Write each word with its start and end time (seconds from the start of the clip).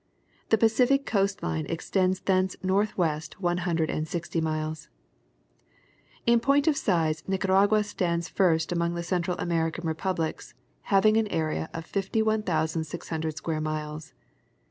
The 0.49 0.57
Pacific 0.57 1.05
coast 1.05 1.43
line 1.43 1.67
extends 1.67 2.21
thence 2.21 2.55
northwest 2.63 3.39
one 3.39 3.57
hundred 3.69 3.91
and 3.91 4.07
sixty 4.07 4.41
miles. 4.41 4.89
In 6.25 6.39
point 6.39 6.65
of 6.67 6.75
size 6.75 7.23
Nicaragua 7.27 7.83
stands 7.83 8.27
first 8.27 8.71
among 8.71 8.95
the 8.95 9.03
Central 9.03 9.37
American 9.37 9.85
republics 9.87 10.55
having 10.89 11.17
an 11.17 11.27
area 11.27 11.69
of 11.71 11.85
51,600 11.85 13.37
square 13.37 13.61
miles. 13.61 14.15